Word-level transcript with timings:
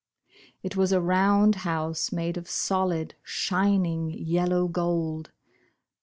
It 0.63 0.75
was 0.75 0.91
a 0.91 0.99
round 0.99 1.57
house 1.57 2.11
made 2.11 2.35
of 2.35 2.49
solid, 2.49 3.13
shining, 3.21 4.09
yellow 4.09 4.67
gold. 4.67 5.29